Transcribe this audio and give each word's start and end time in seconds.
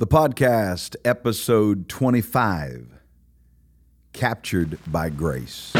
The 0.00 0.06
podcast, 0.06 0.96
episode 1.04 1.86
25 1.90 2.88
Captured 4.14 4.78
by 4.86 5.10
Grace. 5.10 5.74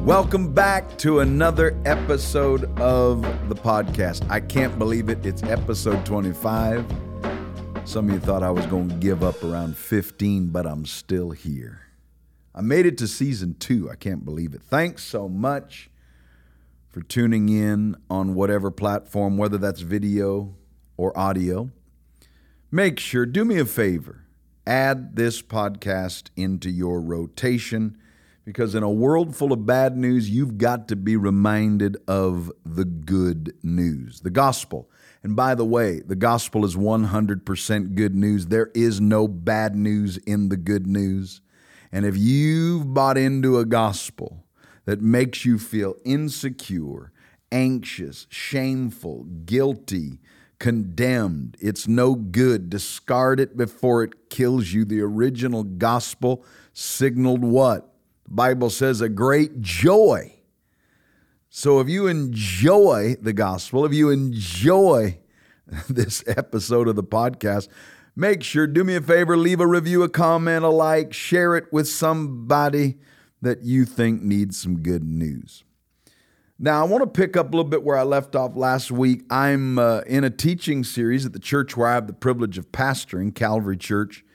Welcome 0.00 0.52
back 0.52 0.98
to 0.98 1.20
another 1.20 1.80
episode 1.84 2.64
of 2.80 3.22
the 3.48 3.54
podcast. 3.54 4.28
I 4.28 4.40
can't 4.40 4.76
believe 4.80 5.10
it. 5.10 5.24
It's 5.24 5.44
episode 5.44 6.04
25. 6.04 6.84
Some 7.86 8.08
of 8.08 8.14
you 8.14 8.20
thought 8.20 8.42
I 8.42 8.50
was 8.50 8.66
going 8.66 8.88
to 8.88 8.96
give 8.96 9.22
up 9.22 9.44
around 9.44 9.76
15, 9.76 10.48
but 10.48 10.66
I'm 10.66 10.84
still 10.86 11.30
here. 11.30 11.82
I 12.52 12.60
made 12.60 12.84
it 12.84 12.98
to 12.98 13.06
season 13.06 13.54
two. 13.60 13.88
I 13.88 13.94
can't 13.94 14.24
believe 14.24 14.54
it. 14.54 14.62
Thanks 14.62 15.04
so 15.04 15.28
much 15.28 15.88
for 16.90 17.00
tuning 17.00 17.48
in 17.48 17.96
on 18.10 18.34
whatever 18.34 18.72
platform, 18.72 19.38
whether 19.38 19.56
that's 19.56 19.82
video 19.82 20.56
or 20.96 21.16
audio. 21.16 21.70
Make 22.72 22.98
sure, 22.98 23.24
do 23.24 23.44
me 23.44 23.58
a 23.60 23.64
favor, 23.64 24.24
add 24.66 25.14
this 25.14 25.40
podcast 25.40 26.30
into 26.34 26.70
your 26.70 27.00
rotation 27.00 27.98
because 28.44 28.74
in 28.74 28.82
a 28.82 28.90
world 28.90 29.36
full 29.36 29.52
of 29.52 29.64
bad 29.64 29.96
news, 29.96 30.28
you've 30.28 30.58
got 30.58 30.88
to 30.88 30.96
be 30.96 31.16
reminded 31.16 31.96
of 32.08 32.50
the 32.64 32.84
good 32.84 33.54
news, 33.62 34.20
the 34.20 34.30
gospel. 34.30 34.90
And 35.26 35.34
by 35.34 35.56
the 35.56 35.64
way, 35.64 36.02
the 36.06 36.14
gospel 36.14 36.64
is 36.64 36.76
100% 36.76 37.96
good 37.96 38.14
news. 38.14 38.46
There 38.46 38.70
is 38.76 39.00
no 39.00 39.26
bad 39.26 39.74
news 39.74 40.18
in 40.18 40.50
the 40.50 40.56
good 40.56 40.86
news. 40.86 41.40
And 41.90 42.06
if 42.06 42.16
you've 42.16 42.94
bought 42.94 43.18
into 43.18 43.58
a 43.58 43.64
gospel 43.64 44.44
that 44.84 45.02
makes 45.02 45.44
you 45.44 45.58
feel 45.58 45.96
insecure, 46.04 47.10
anxious, 47.50 48.28
shameful, 48.30 49.24
guilty, 49.44 50.20
condemned, 50.60 51.56
it's 51.58 51.88
no 51.88 52.14
good. 52.14 52.70
Discard 52.70 53.40
it 53.40 53.56
before 53.56 54.04
it 54.04 54.30
kills 54.30 54.72
you. 54.72 54.84
The 54.84 55.00
original 55.00 55.64
gospel 55.64 56.44
signaled 56.72 57.42
what? 57.42 57.92
The 58.26 58.34
Bible 58.34 58.70
says 58.70 59.00
a 59.00 59.08
great 59.08 59.60
joy 59.60 60.35
so 61.56 61.80
if 61.80 61.88
you 61.88 62.06
enjoy 62.06 63.16
the 63.18 63.32
gospel, 63.32 63.86
if 63.86 63.94
you 63.94 64.10
enjoy 64.10 65.18
this 65.88 66.22
episode 66.26 66.86
of 66.86 66.96
the 66.96 67.02
podcast, 67.02 67.68
make 68.14 68.42
sure, 68.42 68.66
do 68.66 68.84
me 68.84 68.94
a 68.94 69.00
favor, 69.00 69.38
leave 69.38 69.60
a 69.60 69.66
review, 69.66 70.02
a 70.02 70.08
comment, 70.10 70.66
a 70.66 70.68
like, 70.68 71.14
share 71.14 71.56
it 71.56 71.72
with 71.72 71.88
somebody 71.88 72.98
that 73.40 73.62
you 73.62 73.86
think 73.86 74.20
needs 74.20 74.60
some 74.60 74.80
good 74.80 75.02
news. 75.02 75.64
Now, 76.58 76.84
I 76.84 76.86
want 76.86 77.02
to 77.04 77.06
pick 77.06 77.38
up 77.38 77.46
a 77.46 77.56
little 77.56 77.70
bit 77.70 77.82
where 77.82 77.96
I 77.96 78.02
left 78.02 78.36
off 78.36 78.54
last 78.54 78.90
week. 78.90 79.22
I'm 79.30 79.78
uh, 79.78 80.00
in 80.00 80.24
a 80.24 80.30
teaching 80.30 80.84
series 80.84 81.24
at 81.24 81.32
the 81.32 81.38
church 81.38 81.74
where 81.74 81.88
I 81.88 81.94
have 81.94 82.06
the 82.06 82.12
privilege 82.12 82.58
of 82.58 82.70
pastoring, 82.70 83.34
Calvary 83.34 83.78
Church 83.78 84.26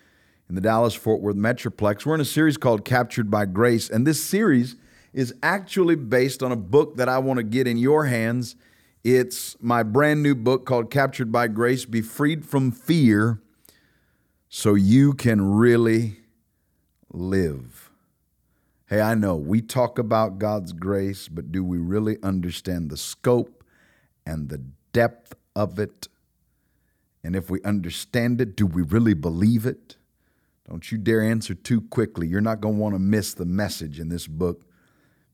in 0.50 0.56
the 0.56 0.62
Dallas 0.62 0.96
Fort 0.96 1.22
Worth 1.22 1.36
Metroplex. 1.36 2.04
We're 2.04 2.16
in 2.16 2.22
a 2.22 2.26
series 2.26 2.58
called 2.58 2.84
Captured 2.84 3.30
by 3.30 3.46
Grace, 3.46 3.92
and 3.92 4.08
this 4.08 4.24
series 4.24 4.76
is 5.14 5.34
actually 5.44 5.96
based 5.96 6.42
on 6.42 6.52
a 6.52 6.56
book 6.56 6.96
that 6.96 7.10
I 7.10 7.20
want 7.20 7.38
to 7.38 7.44
get 7.44 7.68
in 7.68 7.78
your 7.78 8.06
hands. 8.06 8.56
It's 9.04 9.58
my 9.62 9.84
brand 9.84 10.24
new 10.24 10.36
book 10.36 10.66
called 10.66 10.90
Captured 10.92 11.32
by 11.32 11.48
Grace 11.48 11.86
Be 11.86 12.02
Freed 12.02 12.46
from 12.46 12.72
Fear 12.72 13.42
so 14.48 14.76
you 14.76 15.14
can 15.14 15.54
really 15.54 16.18
live. 17.12 17.90
Hey, 18.88 19.02
I 19.02 19.16
know 19.16 19.36
we 19.36 19.62
talk 19.62 19.98
about 19.98 20.38
God's 20.38 20.74
grace, 20.74 21.28
but 21.28 21.52
do 21.52 21.64
we 21.64 21.78
really 21.78 22.18
understand 22.22 22.90
the 22.90 22.98
scope 22.98 23.64
and 24.26 24.50
the 24.50 24.62
depth 24.92 25.34
of 25.56 25.80
it? 25.80 26.10
And 27.24 27.36
if 27.36 27.50
we 27.50 27.62
understand 27.64 28.42
it, 28.42 28.56
do 28.56 28.66
we 28.66 28.82
really 28.82 29.14
believe 29.14 29.66
it? 29.66 29.96
Don't 30.70 30.92
you 30.92 30.98
dare 30.98 31.22
answer 31.22 31.54
too 31.54 31.82
quickly. 31.82 32.28
You're 32.28 32.42
not 32.42 32.62
going 32.62 32.76
to 32.76 32.82
want 32.82 32.96
to 32.96 33.00
miss 33.00 33.34
the 33.34 33.46
message 33.46 34.00
in 34.00 34.10
this 34.10 34.28
book 34.28 34.66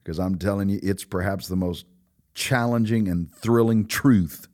because 0.08 0.20
I'm 0.20 0.38
telling 0.38 0.70
you, 0.70 0.80
it's 0.82 1.04
perhaps 1.04 1.50
the 1.50 1.58
most 1.58 1.86
challenging 2.34 3.10
and 3.10 3.30
thrilling 3.30 3.86
truth 3.86 4.48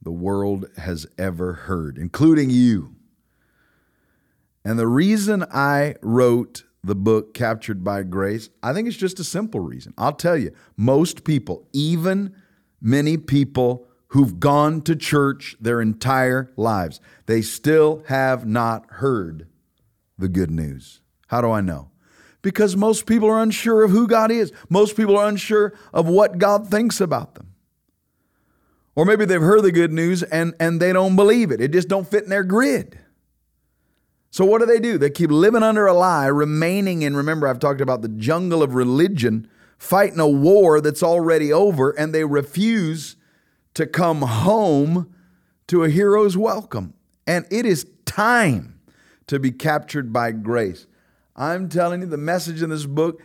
the 0.00 0.12
world 0.12 0.66
has 0.76 1.08
ever 1.18 1.54
heard, 1.54 1.98
including 1.98 2.50
you. 2.50 2.94
And 4.64 4.78
the 4.78 4.86
reason 4.86 5.44
I 5.52 5.96
wrote 6.02 6.62
the 6.84 6.94
book 6.94 7.34
Captured 7.34 7.82
by 7.82 8.04
Grace, 8.04 8.48
I 8.62 8.72
think 8.72 8.86
it's 8.86 8.96
just 8.96 9.18
a 9.18 9.24
simple 9.24 9.58
reason. 9.58 9.92
I'll 9.98 10.12
tell 10.12 10.36
you, 10.36 10.52
most 10.76 11.24
people, 11.24 11.66
even 11.72 12.32
many 12.80 13.16
people 13.16 13.88
who've 14.10 14.38
gone 14.38 14.82
to 14.82 14.94
church 14.94 15.56
their 15.60 15.80
entire 15.80 16.52
lives, 16.56 17.00
they 17.26 17.42
still 17.42 18.04
have 18.06 18.46
not 18.46 18.86
heard 18.88 19.48
the 20.16 20.28
good 20.28 20.52
news. 20.52 21.00
How 21.26 21.40
do 21.40 21.50
I 21.50 21.60
know? 21.60 21.90
Because 22.42 22.76
most 22.76 23.06
people 23.06 23.28
are 23.28 23.42
unsure 23.42 23.84
of 23.84 23.90
who 23.90 24.06
God 24.06 24.30
is. 24.30 24.52
Most 24.68 24.96
people 24.96 25.16
are 25.16 25.28
unsure 25.28 25.74
of 25.92 26.08
what 26.08 26.38
God 26.38 26.68
thinks 26.68 27.00
about 27.00 27.34
them. 27.34 27.54
Or 28.94 29.04
maybe 29.04 29.24
they've 29.24 29.40
heard 29.40 29.62
the 29.62 29.72
good 29.72 29.92
news 29.92 30.22
and, 30.22 30.54
and 30.58 30.80
they 30.80 30.92
don't 30.92 31.16
believe 31.16 31.50
it. 31.50 31.60
It 31.60 31.72
just 31.72 31.88
don't 31.88 32.08
fit 32.08 32.24
in 32.24 32.30
their 32.30 32.44
grid. 32.44 32.98
So 34.30 34.44
what 34.44 34.60
do 34.60 34.66
they 34.66 34.78
do? 34.78 34.96
They 34.96 35.10
keep 35.10 35.30
living 35.30 35.62
under 35.62 35.86
a 35.86 35.92
lie, 35.92 36.26
remaining 36.26 37.02
in, 37.02 37.16
remember, 37.16 37.48
I've 37.48 37.58
talked 37.58 37.80
about 37.80 38.02
the 38.02 38.08
jungle 38.08 38.62
of 38.62 38.74
religion, 38.74 39.48
fighting 39.76 40.20
a 40.20 40.28
war 40.28 40.80
that's 40.80 41.02
already 41.02 41.52
over, 41.52 41.90
and 41.90 42.14
they 42.14 42.24
refuse 42.24 43.16
to 43.74 43.86
come 43.86 44.22
home 44.22 45.12
to 45.66 45.84
a 45.84 45.88
hero's 45.88 46.36
welcome. 46.36 46.94
And 47.26 47.46
it 47.50 47.66
is 47.66 47.86
time 48.04 48.80
to 49.26 49.38
be 49.38 49.50
captured 49.50 50.12
by 50.12 50.32
grace. 50.32 50.86
I'm 51.40 51.70
telling 51.70 52.02
you, 52.02 52.06
the 52.06 52.18
message 52.18 52.62
in 52.62 52.68
this 52.68 52.84
book, 52.84 53.22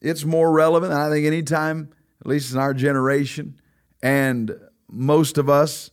it's 0.00 0.24
more 0.24 0.50
relevant 0.50 0.90
than 0.90 0.98
I 0.98 1.10
think 1.10 1.26
any 1.26 1.42
time, 1.42 1.90
at 2.18 2.26
least 2.26 2.50
in 2.50 2.58
our 2.58 2.72
generation. 2.72 3.60
And 4.02 4.58
most 4.90 5.36
of 5.36 5.50
us 5.50 5.90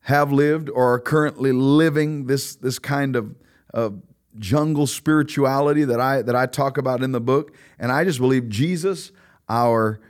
have 0.00 0.32
lived 0.32 0.68
or 0.68 0.94
are 0.94 0.98
currently 0.98 1.52
living 1.52 2.26
this, 2.26 2.56
this 2.56 2.80
kind 2.80 3.14
of, 3.14 3.36
of 3.72 4.02
jungle 4.40 4.88
spirituality 4.88 5.84
that 5.84 6.00
I, 6.00 6.22
that 6.22 6.34
I 6.34 6.46
talk 6.46 6.76
about 6.76 7.04
in 7.04 7.12
the 7.12 7.20
book. 7.20 7.54
And 7.78 7.92
I 7.92 8.02
just 8.02 8.18
believe 8.18 8.48
Jesus, 8.48 9.12
our, 9.48 10.00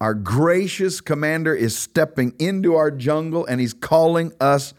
our 0.00 0.14
gracious 0.14 1.02
commander, 1.02 1.54
is 1.54 1.76
stepping 1.76 2.34
into 2.38 2.76
our 2.76 2.90
jungle 2.90 3.44
and 3.44 3.60
he's 3.60 3.74
calling 3.74 4.32
us 4.40 4.72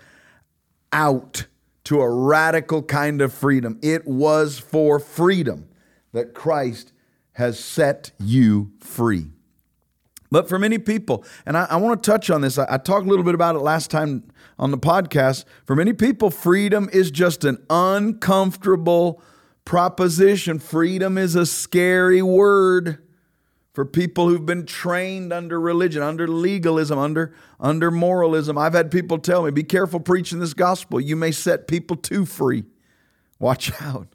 out 0.91 1.45
to 1.83 2.01
a 2.01 2.09
radical 2.09 2.81
kind 2.81 3.21
of 3.21 3.31
freedom. 3.31 3.77
It 3.83 4.07
was 4.07 4.57
for 4.57 4.97
freedom 4.97 5.67
that 6.13 6.33
Christ 6.33 6.93
has 7.33 7.59
set 7.59 8.11
you 8.19 8.71
free. 8.79 9.27
But 10.31 10.49
for 10.49 10.57
many 10.57 10.79
people, 10.79 11.23
and 11.45 11.57
I, 11.57 11.67
I 11.69 11.75
want 11.75 12.01
to 12.01 12.11
touch 12.11 12.29
on 12.29 12.41
this, 12.41 12.57
I, 12.57 12.65
I 12.69 12.77
talked 12.77 13.05
a 13.05 13.09
little 13.09 13.25
bit 13.25 13.35
about 13.35 13.55
it 13.55 13.59
last 13.59 13.91
time 13.91 14.23
on 14.57 14.71
the 14.71 14.77
podcast. 14.77 15.45
For 15.65 15.75
many 15.75 15.93
people, 15.93 16.31
freedom 16.31 16.89
is 16.91 17.11
just 17.11 17.43
an 17.43 17.63
uncomfortable 17.69 19.21
proposition. 19.65 20.59
Freedom 20.59 21.17
is 21.17 21.35
a 21.35 21.45
scary 21.45 22.21
word 22.21 22.99
for 23.73 23.85
people 23.85 24.29
who've 24.29 24.45
been 24.45 24.65
trained 24.65 25.33
under 25.33 25.59
religion, 25.59 26.03
under 26.03 26.27
legalism, 26.27 26.99
under, 26.99 27.33
under 27.59 27.89
moralism. 27.89 28.57
I've 28.57 28.73
had 28.73 28.91
people 28.91 29.17
tell 29.17 29.43
me, 29.43 29.51
be 29.51 29.63
careful 29.63 29.99
preaching 29.99 30.39
this 30.39 30.53
gospel. 30.53 30.99
You 30.99 31.15
may 31.15 31.31
set 31.31 31.67
people 31.67 31.95
too 31.95 32.25
free. 32.25 32.65
Watch 33.39 33.71
out. 33.81 34.07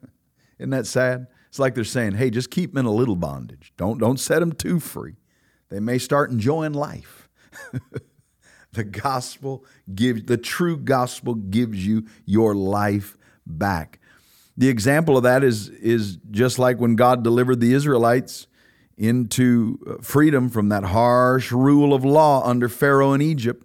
Isn't 0.58 0.70
that 0.70 0.86
sad? 0.86 1.26
It's 1.48 1.58
like 1.58 1.74
they're 1.74 1.84
saying, 1.84 2.12
hey, 2.12 2.30
just 2.30 2.50
keep 2.50 2.72
them 2.72 2.80
in 2.80 2.86
a 2.86 2.94
little 2.94 3.16
bondage. 3.16 3.72
Don't, 3.76 3.98
don't 3.98 4.20
set 4.20 4.40
them 4.40 4.52
too 4.52 4.80
free. 4.80 5.16
They 5.70 5.80
may 5.80 5.98
start 5.98 6.30
enjoying 6.30 6.72
life. 6.72 7.28
the 8.72 8.84
gospel 8.84 9.64
gives, 9.94 10.24
the 10.24 10.36
true 10.36 10.76
gospel 10.76 11.34
gives 11.34 11.84
you 11.86 12.06
your 12.26 12.54
life 12.54 13.16
back. 13.46 13.98
The 14.56 14.68
example 14.68 15.16
of 15.16 15.22
that 15.22 15.44
is, 15.44 15.68
is 15.68 16.18
just 16.30 16.58
like 16.58 16.78
when 16.78 16.96
God 16.96 17.22
delivered 17.22 17.60
the 17.60 17.72
Israelites 17.72 18.46
into 18.96 19.78
uh, 19.86 20.02
freedom 20.02 20.50
from 20.50 20.68
that 20.68 20.84
harsh 20.84 21.52
rule 21.52 21.94
of 21.94 22.04
law 22.04 22.44
under 22.44 22.68
Pharaoh 22.68 23.12
in 23.12 23.22
Egypt. 23.22 23.64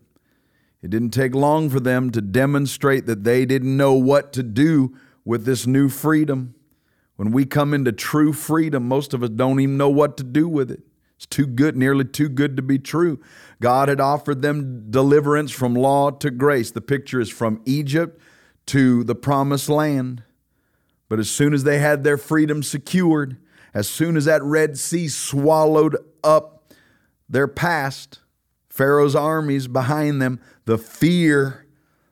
It 0.81 0.89
didn't 0.89 1.09
take 1.11 1.33
long 1.33 1.69
for 1.69 1.79
them 1.79 2.11
to 2.11 2.21
demonstrate 2.21 3.07
that 3.07 3.23
they 3.23 3.45
didn't 3.45 3.75
know 3.75 3.93
what 3.93 4.31
to 4.33 4.43
do 4.43 4.95
with 5.25 5.45
this 5.45 5.65
new 5.65 5.89
freedom. 5.89 6.53
When 7.23 7.31
we 7.31 7.45
come 7.45 7.73
into 7.73 7.93
true 7.93 8.33
freedom, 8.33 8.85
most 8.85 9.13
of 9.13 9.23
us 9.23 9.29
don't 9.29 9.61
even 9.61 9.77
know 9.77 9.87
what 9.87 10.17
to 10.17 10.25
do 10.25 10.45
with 10.45 10.69
it. 10.69 10.81
It's 11.15 11.25
too 11.25 11.47
good, 11.47 11.77
nearly 11.77 12.03
too 12.03 12.27
good 12.27 12.57
to 12.57 12.61
be 12.61 12.77
true. 12.77 13.21
God 13.61 13.87
had 13.87 14.01
offered 14.01 14.41
them 14.41 14.91
deliverance 14.91 15.49
from 15.49 15.73
law 15.73 16.11
to 16.11 16.29
grace. 16.29 16.71
The 16.71 16.81
picture 16.81 17.21
is 17.21 17.29
from 17.29 17.61
Egypt 17.63 18.19
to 18.65 19.05
the 19.05 19.15
promised 19.15 19.69
land. 19.69 20.23
But 21.07 21.17
as 21.17 21.31
soon 21.31 21.53
as 21.53 21.63
they 21.63 21.79
had 21.79 22.03
their 22.03 22.17
freedom 22.17 22.61
secured, 22.61 23.37
as 23.73 23.87
soon 23.87 24.17
as 24.17 24.25
that 24.25 24.43
Red 24.43 24.77
Sea 24.77 25.07
swallowed 25.07 25.95
up 26.25 26.73
their 27.29 27.47
past, 27.47 28.19
Pharaoh's 28.67 29.15
armies 29.15 29.69
behind 29.69 30.21
them, 30.21 30.41
the 30.65 30.77
fear, 30.77 31.67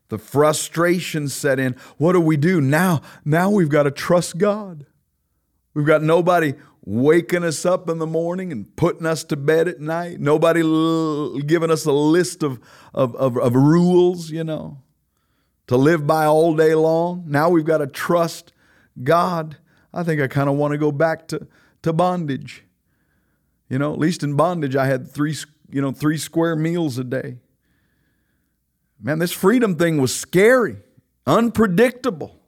the 0.08 0.18
frustration 0.18 1.28
set 1.28 1.60
in. 1.60 1.76
What 1.98 2.14
do 2.14 2.22
we 2.22 2.38
do? 2.38 2.62
Now, 2.62 3.02
now 3.26 3.50
we've 3.50 3.68
got 3.68 3.84
to 3.84 3.92
trust 3.92 4.38
God. 4.38 4.86
We've 5.74 5.86
got 5.86 6.04
nobody 6.04 6.54
waking 6.84 7.44
us 7.44 7.66
up 7.66 7.90
in 7.90 8.00
the 8.00 8.08
morning 8.08 8.52
and 8.52 8.76
putting 8.76 9.06
us 9.06 9.24
to 9.26 9.36
bed 9.36 9.68
at 9.68 9.80
night. 9.80 10.20
Nobody 10.20 10.62
l- 10.62 11.38
giving 11.40 11.72
us 11.72 11.86
a 11.86 11.92
list 11.92 12.44
of, 12.44 12.60
of, 12.94 13.16
of, 13.16 13.38
of 13.38 13.56
rules, 13.56 14.32
you 14.32 14.44
know, 14.44 14.80
to 15.68 15.78
live 15.78 16.08
by 16.08 16.26
all 16.26 16.56
day 16.56 16.74
long. 16.74 17.26
Now 17.28 17.50
we've 17.50 17.66
got 17.66 17.78
to 17.78 17.88
trust 17.88 18.52
God. 19.04 19.58
I 19.94 20.04
think 20.04 20.22
I 20.22 20.28
kind 20.28 20.50
of 20.50 20.56
want 20.56 20.72
to 20.72 20.78
go 20.78 20.92
back 20.92 21.28
to, 21.30 21.48
to 21.84 21.94
bondage. 21.94 22.66
You 23.70 23.80
know, 23.80 23.94
at 23.94 24.00
least 24.00 24.24
in 24.24 24.36
bondage, 24.36 24.76
I 24.76 24.88
had 24.88 25.10
three, 25.10 25.36
you 25.70 25.82
know, 25.82 25.92
three 25.92 26.18
square 26.18 26.56
meals 26.56 26.98
a 26.98 27.04
day. 27.04 27.38
Man, 29.00 29.20
this 29.20 29.32
freedom 29.32 29.76
thing 29.76 30.00
was 30.00 30.14
scary, 30.14 30.78
unpredictable. 31.26 32.41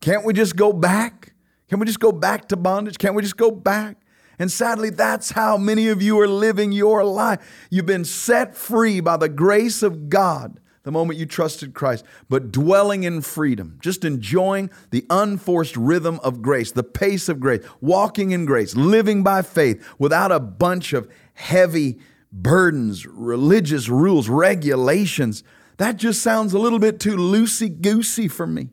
Can't 0.00 0.24
we 0.24 0.32
just 0.32 0.56
go 0.56 0.72
back? 0.72 1.34
Can 1.68 1.78
we 1.78 1.86
just 1.86 2.00
go 2.00 2.12
back 2.12 2.48
to 2.48 2.56
bondage? 2.56 2.98
Can't 2.98 3.14
we 3.14 3.22
just 3.22 3.36
go 3.36 3.50
back? 3.50 3.96
And 4.38 4.50
sadly, 4.50 4.88
that's 4.88 5.32
how 5.32 5.58
many 5.58 5.88
of 5.88 6.00
you 6.00 6.18
are 6.18 6.26
living 6.26 6.72
your 6.72 7.04
life. 7.04 7.66
You've 7.70 7.86
been 7.86 8.06
set 8.06 8.56
free 8.56 9.00
by 9.00 9.18
the 9.18 9.28
grace 9.28 9.82
of 9.82 10.08
God 10.08 10.58
the 10.82 10.90
moment 10.90 11.18
you 11.18 11.26
trusted 11.26 11.74
Christ, 11.74 12.06
but 12.30 12.50
dwelling 12.50 13.04
in 13.04 13.20
freedom, 13.20 13.78
just 13.82 14.02
enjoying 14.02 14.70
the 14.90 15.04
unforced 15.10 15.76
rhythm 15.76 16.18
of 16.22 16.40
grace, 16.40 16.72
the 16.72 16.82
pace 16.82 17.28
of 17.28 17.38
grace, 17.38 17.62
walking 17.82 18.30
in 18.30 18.46
grace, 18.46 18.74
living 18.74 19.22
by 19.22 19.42
faith 19.42 19.86
without 19.98 20.32
a 20.32 20.40
bunch 20.40 20.94
of 20.94 21.06
heavy 21.34 21.98
burdens, 22.32 23.04
religious 23.06 23.90
rules, 23.90 24.30
regulations. 24.30 25.44
That 25.76 25.96
just 25.96 26.22
sounds 26.22 26.54
a 26.54 26.58
little 26.58 26.78
bit 26.78 26.98
too 26.98 27.16
loosey 27.16 27.80
goosey 27.80 28.28
for 28.28 28.46
me. 28.46 28.70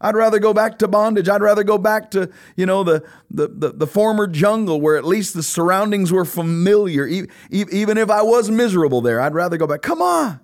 I'd 0.00 0.14
rather 0.14 0.38
go 0.38 0.52
back 0.52 0.78
to 0.80 0.88
bondage. 0.88 1.28
I'd 1.28 1.40
rather 1.40 1.64
go 1.64 1.78
back 1.78 2.10
to, 2.10 2.30
you 2.54 2.66
know, 2.66 2.84
the, 2.84 3.02
the, 3.30 3.48
the, 3.48 3.72
the 3.72 3.86
former 3.86 4.26
jungle 4.26 4.80
where 4.80 4.96
at 4.96 5.04
least 5.04 5.34
the 5.34 5.42
surroundings 5.42 6.12
were 6.12 6.26
familiar. 6.26 7.06
even 7.06 7.98
if 7.98 8.10
I 8.10 8.22
was 8.22 8.50
miserable 8.50 9.00
there, 9.00 9.20
I'd 9.20 9.34
rather 9.34 9.56
go 9.56 9.66
back. 9.66 9.82
Come 9.82 10.02
on. 10.02 10.40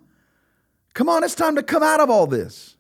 Come 0.95 1.09
on, 1.09 1.25
it's 1.25 1.35
time 1.35 1.57
to 1.57 1.63
come 1.63 1.83
out 1.83 2.01
of 2.01 2.11
all 2.11 2.27
this. 2.27 2.77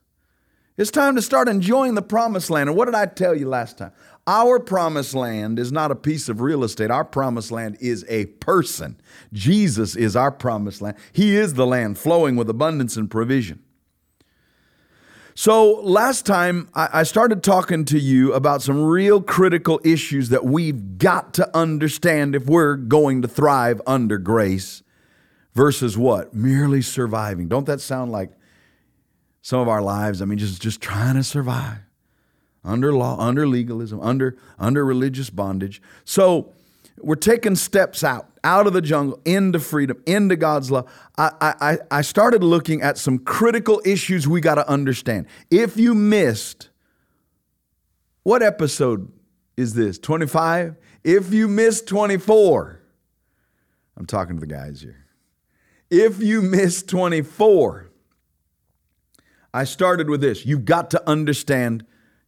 It's 0.77 0.91
time 0.91 1.15
to 1.17 1.23
start 1.23 1.49
enjoying 1.49 1.95
the 1.95 2.03
promised 2.03 2.51
land. 2.51 2.71
And 2.71 2.77
what 2.77 2.87
did 2.87 2.95
I 2.95 3.07
tell 3.07 3.35
you 3.35 3.49
last 3.49 3.79
time? 3.79 3.93
Our 4.27 4.59
promised 4.59 5.15
land 5.15 5.59
is 5.59 5.73
not 5.73 5.91
a 5.91 5.95
piece 5.95 6.29
of 6.29 6.41
real 6.41 6.65
estate. 6.65 6.91
Our 6.91 7.05
promised 7.05 7.51
land 7.51 7.77
is 7.81 8.05
a 8.09 8.27
person. 8.27 9.01
Jesus 9.33 9.97
is 9.97 10.17
our 10.17 10.31
promised 10.31 10.81
land. 10.81 10.97
He 11.13 11.37
is 11.37 11.55
the 11.55 11.67
land 11.67 11.99
flowing 11.99 12.37
with 12.37 12.49
abundance 12.49 12.97
and 12.97 13.11
provision. 13.11 13.63
So, 15.35 15.81
last 15.81 16.27
time 16.27 16.69
I 16.75 17.05
started 17.05 17.43
talking 17.43 17.87
to 17.87 17.99
you 17.99 18.35
about 18.35 18.61
some 18.61 18.83
real 18.83 19.23
critical 19.23 19.81
issues 19.83 20.29
that 20.29 20.45
we've 20.45 20.99
got 20.99 21.33
to 21.35 21.57
understand 21.57 22.35
if 22.35 22.45
we're 22.45 22.77
going 22.77 23.23
to 23.23 23.29
thrive 23.29 23.81
under 23.87 24.19
grace 24.19 24.83
versus 25.55 25.97
what? 25.97 26.35
Merely 26.35 26.83
surviving. 26.83 27.49
Don't 27.49 27.65
that 27.65 27.81
sound 27.81 28.13
like 28.13 28.33
some 29.41 29.59
of 29.59 29.69
our 29.69 29.81
lives? 29.81 30.21
I 30.21 30.27
mean, 30.27 30.37
just, 30.37 30.61
just 30.61 30.83
trying 30.83 31.15
to 31.15 31.25
survive 31.25 31.79
under 32.63 32.93
law, 32.93 33.19
under 33.19 33.47
legalism, 33.47 34.01
under, 34.01 34.37
under 34.59 34.85
religious 34.85 35.31
bondage. 35.31 35.81
So 36.05 36.53
we're 36.99 37.15
taking 37.15 37.57
steps 37.57 38.05
out, 38.05 38.29
out 38.45 38.67
of 38.67 38.73
the 38.73 38.83
jungle, 38.83 39.21
into 39.25 39.59
freedom, 39.59 40.03
into 40.07 40.37
God's 40.37 40.71
love. 40.71 40.91
I, 41.17 41.55
I, 41.61 41.79
I 41.91 42.03
started 42.03 42.45
looking 42.45 42.83
at 42.83 42.99
some 42.99 43.19
critical 43.19 43.81
issues 43.85 44.29
we 44.29 44.41
got 44.41 44.57
to 44.57 44.69
understand. 44.69 45.27
If 45.51 45.77
you 45.77 45.95
missed, 45.95 46.71
what 48.23 48.43
episode 48.43 49.11
is 49.57 49.75
this? 49.75 49.99
25? 49.99 50.77
If 51.05 51.33
you 51.33 51.49
missed 51.49 51.89
24, 51.89 52.81
I'm 53.97 54.07
talking 54.07 54.37
to 54.37 54.41
the 54.41 54.47
guys 54.47 54.81
here. 54.81 55.07
If 55.91 56.23
you 56.23 56.41
missed 56.41 56.89
24, 56.89 57.91
I 59.53 59.65
started 59.65 60.09
with 60.09 60.21
this. 60.21 60.47
You've 60.47 60.65
got 60.65 60.91
to 60.93 61.09
understand 61.09 61.85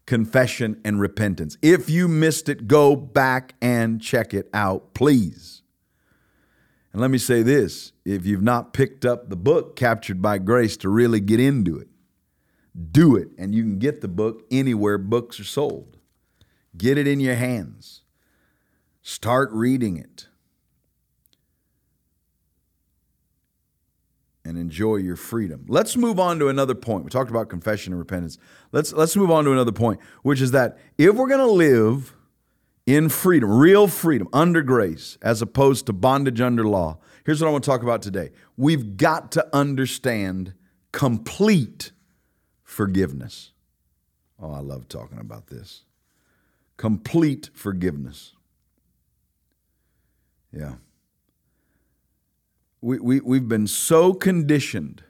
confession 0.06 0.81
and 0.85 1.01
repentance. 1.01 1.56
If 1.62 1.89
you 1.89 2.09
missed 2.09 2.49
it, 2.49 2.69
go 2.69 2.95
back 2.97 3.55
and 3.61 4.01
check 4.01 4.35
it 4.35 4.49
out, 4.53 4.95
please. 4.95 5.62
And 6.93 7.01
let 7.01 7.11
me 7.11 7.19
say 7.19 7.43
this 7.43 7.93
if 8.05 8.25
you've 8.25 8.43
not 8.43 8.73
picked 8.73 9.05
up 9.05 9.29
the 9.29 9.37
book, 9.37 9.77
Captured 9.77 10.23
by 10.23 10.39
Grace, 10.39 10.77
to 10.79 10.89
really 10.89 11.21
get 11.21 11.41
into 11.41 11.77
it, 11.77 11.89
do 12.93 13.17
it. 13.17 13.29
And 13.39 13.55
you 13.55 13.62
can 13.62 13.79
get 13.79 14.01
the 14.01 14.09
book 14.09 14.45
anywhere 14.51 14.99
books 14.99 15.41
are 15.41 15.45
sold. 15.45 15.99
Get 16.77 16.99
it 16.99 17.07
in 17.07 17.21
your 17.21 17.35
hands. 17.35 18.03
Start 19.03 19.50
reading 19.53 19.97
it. 19.97 20.29
And 24.55 24.62
enjoy 24.62 24.97
your 24.97 25.17
freedom. 25.17 25.65
Let's 25.69 25.97
move 25.97 26.21
on 26.21 26.39
to 26.39 26.49
another 26.49 26.75
point. 26.75 27.05
We 27.05 27.11
talked 27.11 27.31
about 27.31 27.49
confession 27.49 27.93
and 27.93 27.99
repentance. 27.99 28.39
Let's 28.71 28.93
let's 28.93 29.17
move 29.17 29.31
on 29.31 29.45
to 29.45 29.53
another 29.53 29.73
point, 29.73 30.01
which 30.23 30.41
is 30.41 30.53
that 30.53 30.79
if 30.97 31.15
we're 31.15 31.29
going 31.29 31.41
to 31.41 31.47
live 31.47 32.15
in 32.87 33.09
freedom, 33.09 33.51
real 33.51 33.89
freedom 33.89 34.29
under 34.33 34.62
grace 34.62 35.19
as 35.23 35.43
opposed 35.43 35.87
to 35.87 35.93
bondage 35.93 36.41
under 36.41 36.65
law. 36.65 36.99
Here's 37.25 37.41
what 37.41 37.49
I 37.49 37.51
want 37.51 37.65
to 37.65 37.71
talk 37.71 37.83
about 37.83 38.03
today. 38.03 38.31
We've 38.56 38.97
got 38.97 39.33
to 39.33 39.56
understand 39.56 40.55
complete 40.93 41.91
forgiveness. 42.62 43.53
Oh, 44.41 44.53
I 44.53 44.61
love 44.61 44.89
talking 44.89 45.19
about 45.19 45.49
this. 45.49 45.83
Complete 46.77 47.50
forgiveness. 47.55 48.35
Yeah 50.53 50.75
we, 52.85 52.99
we, 52.99 53.21
we've 53.21 53.49
been 53.49 53.67
so 53.67 54.13
conditioned 54.13 55.03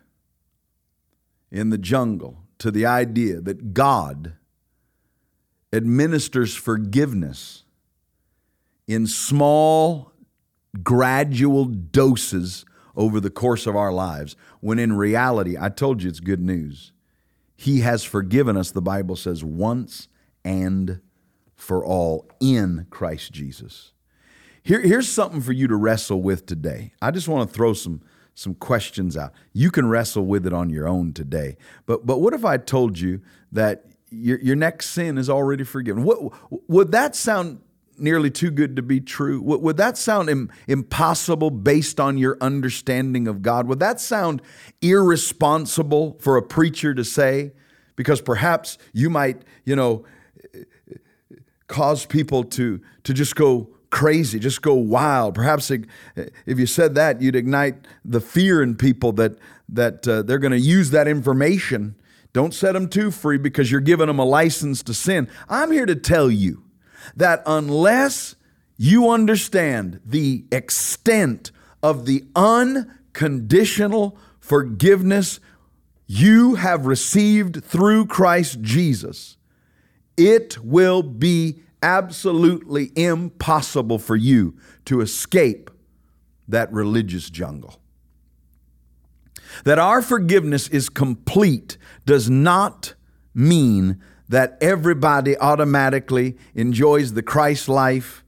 in 1.51 1.71
the 1.71 1.79
jungle 1.79 2.45
to 2.59 2.71
the 2.71 2.87
idea 2.87 3.41
that 3.41 3.75
God 3.75 4.35
administers 5.73 6.55
forgiveness 6.55 7.65
in 8.87 9.09
small, 9.09 10.13
gradual 10.85 11.65
doses 11.65 12.65
over 12.95 13.19
the 13.19 13.29
course 13.29 13.67
of 13.67 13.75
our 13.75 13.93
lives, 13.93 14.37
when 14.61 14.79
in 14.79 14.93
reality, 14.93 15.57
I 15.61 15.69
told 15.69 16.01
you 16.01 16.09
it's 16.09 16.21
good 16.21 16.41
news. 16.41 16.93
He 17.57 17.81
has 17.81 18.05
forgiven 18.05 18.57
us, 18.57 18.71
the 18.71 18.83
Bible 18.83 19.17
says, 19.17 19.43
once 19.43 20.07
and 20.45 21.01
for 21.57 21.85
all 21.85 22.31
in 22.39 22.87
Christ 22.91 23.33
Jesus. 23.33 23.94
Here, 24.65 24.81
here's 24.81 25.11
something 25.11 25.43
for 25.43 25.53
you 25.53 25.69
to 25.69 25.77
wrestle 25.77 26.23
with 26.23 26.47
today. 26.47 26.95
I 27.03 27.11
just 27.11 27.29
want 27.29 27.49
to 27.49 27.55
throw 27.55 27.75
some 27.75 28.01
some 28.37 28.55
questions 28.55 29.17
out. 29.17 29.33
You 29.53 29.71
can 29.71 29.87
wrestle 29.89 30.27
with 30.27 30.45
it 30.45 30.53
on 30.53 30.69
your 30.71 30.89
own 30.89 31.13
today. 31.13 31.57
But 31.85 32.07
but 32.07 32.21
what 32.21 32.33
if 32.33 32.47
I 32.47 32.57
told 32.57 32.99
you 32.99 33.21
that 33.53 33.85
your 34.11 34.41
your 34.41 34.57
next 34.57 34.91
sin 34.91 35.19
is 35.19 35.29
already 35.29 35.65
forgiven? 35.65 36.03
What 36.03 36.33
would 36.67 36.93
that 36.93 37.15
sound 37.15 37.61
nearly 37.99 38.31
too 38.31 38.51
good 38.51 38.75
to 38.77 38.83
be 38.83 39.01
true? 39.01 39.41
Would, 39.43 39.61
would 39.61 39.77
that 39.77 39.99
sound 39.99 40.31
Im, 40.31 40.51
impossible 40.67 41.51
based 41.51 42.01
on 42.01 42.17
your 42.17 42.39
understanding 42.41 43.29
of 43.29 43.43
God? 43.43 43.69
Would 43.69 43.81
that 43.81 44.01
sound 44.01 44.41
irresponsible 44.81 46.17
for 46.21 46.39
a 46.39 46.43
preacher 46.43 46.95
to 46.95 47.05
say? 47.05 47.53
Because 47.97 48.23
perhaps 48.23 48.79
you 48.95 49.11
might, 49.11 49.43
you 49.65 49.77
know, 49.77 50.07
cause 51.67 52.07
people 52.07 52.45
to 52.45 52.81
to 53.03 53.13
just 53.13 53.37
go 53.37 53.69
crazy, 53.95 54.41
just 54.41 54.61
go 54.61 54.75
wild. 54.75 55.37
Perhaps 55.37 55.71
if 55.71 56.59
you 56.59 56.67
said 56.67 56.97
that, 56.97 57.23
you'd 57.23 57.37
ignite 57.37 57.77
the 58.05 58.21
fear 58.21 58.61
in 58.61 58.75
people 58.75 59.13
that 59.13 59.39
that 59.69 60.07
uh, 60.07 60.23
they're 60.23 60.41
going 60.41 60.51
to 60.51 60.59
use 60.59 60.91
that 60.91 61.07
information. 61.07 61.95
Don't 62.33 62.53
set 62.53 62.73
them 62.73 62.89
too 62.89 63.13
free 63.13 63.39
because 63.39 63.71
you're 63.71 63.81
giving 63.81 64.09
them 64.09 64.19
a 64.19 64.25
license 64.25 64.83
to 64.83 64.95
sin. 64.95 65.29
I'm 65.49 65.71
here 65.71 65.87
to 65.87 65.95
tell 65.95 66.29
you 66.29 66.65
that 67.15 67.45
unless 67.47 68.35
you 68.77 69.09
understand 69.11 70.01
the 70.05 70.45
extent 70.51 71.53
of 71.81 72.05
the 72.05 72.25
unconditional 72.35 74.19
forgiveness 74.41 75.39
you 76.09 76.57
have 76.57 76.87
received 76.87 77.65
through 77.65 78.07
Christ 78.07 78.61
Jesus, 78.61 79.37
it 80.17 80.59
will 80.65 81.05
be 81.05 81.61
absolutely 81.85 82.91
impossible 82.97 83.99
for 83.99 84.17
you 84.17 84.57
to 84.87 85.03
escape 85.03 85.71
that 86.49 86.73
religious 86.73 87.29
jungle. 87.29 87.79
That 89.65 89.79
our 89.79 90.01
forgiveness 90.01 90.67
is 90.69 90.89
complete 90.89 91.77
does 92.07 92.31
not 92.31 92.95
mean 93.35 94.01
that 94.31 94.57
everybody 94.63 95.37
automatically 95.37 96.39
enjoys 96.55 97.13
the 97.13 97.23
Christ 97.23 97.69
life 97.69 98.25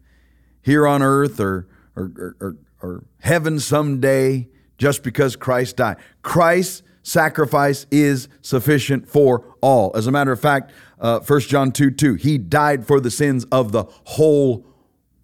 here 0.61 0.87
on 0.87 1.03
earth 1.03 1.41
or, 1.41 1.67
or, 1.97 2.37
or, 2.39 2.57
or, 2.83 3.05
heaven 3.21 3.59
someday 3.59 4.49
just 4.77 5.03
because 5.03 5.35
Christ 5.35 5.77
died. 5.77 5.97
Christ's 6.23 6.83
sacrifice 7.07 7.87
is 7.93 8.29
sufficient 8.43 9.09
for 9.09 9.55
all. 9.61 9.93
As 9.95 10.09
a 10.09 10.11
matter 10.11 10.33
of 10.33 10.41
fact, 10.41 10.73
uh, 11.01 11.21
1 11.21 11.41
John 11.43 11.71
2 11.71 11.93
2, 11.93 12.15
he 12.15 12.37
died 12.37 12.85
for 12.85 13.01
the 13.01 13.11
sins 13.11 13.45
of 13.53 13.71
the 13.71 13.85
whole 14.05 14.67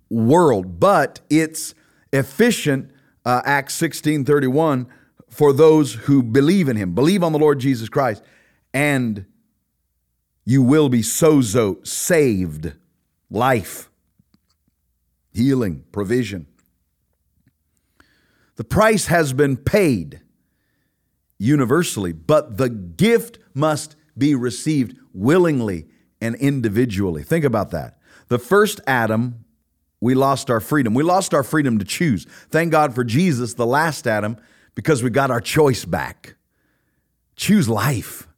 world, 0.09 0.79
but 0.79 1.21
it's 1.29 1.75
efficient, 2.12 2.91
uh, 3.25 3.43
Acts 3.45 3.75
16 3.75 4.25
31, 4.25 4.87
for 5.29 5.53
those 5.53 5.95
who 5.95 6.23
believe 6.23 6.69
in 6.69 6.77
him. 6.77 6.95
Believe 6.95 7.25
on 7.25 7.33
the 7.33 7.39
Lord 7.39 7.59
Jesus 7.59 7.89
Christ, 7.89 8.23
and 8.73 9.27
you 10.45 10.62
will 10.62 10.89
be 10.89 11.01
sozo, 11.01 11.85
saved, 11.87 12.75
life, 13.29 13.91
healing, 15.33 15.83
provision. 15.91 16.47
The 18.55 18.65
price 18.65 19.07
has 19.07 19.33
been 19.33 19.57
paid 19.57 20.21
universally, 21.42 22.12
but 22.12 22.56
the 22.56 22.68
gift 22.68 23.38
must 23.52 23.96
be 24.16 24.34
received 24.34 24.96
willingly 25.12 25.87
and 26.20 26.37
individually. 26.37 27.25
Think 27.25 27.44
about 27.44 27.72
that. 27.72 27.99
The 28.28 28.38
first 28.38 28.80
Adam, 28.87 29.44
we 30.00 30.14
lost 30.14 30.50
our 30.50 30.61
freedom. 30.61 30.94
We 30.94 31.02
lost 31.02 31.34
our 31.34 31.42
freedom 31.42 31.80
to 31.80 31.84
choose. 31.84 32.26
Thank 32.50 32.70
God 32.70 32.94
for 32.94 33.02
Jesus, 33.02 33.54
the 33.54 33.66
last 33.66 34.06
Adam, 34.06 34.37
because 34.76 35.02
we 35.02 35.11
got 35.11 35.32
our 35.32 35.40
choice 35.40 35.84
back. 35.84 36.37
Choose 37.34 37.68
life. 37.68 38.28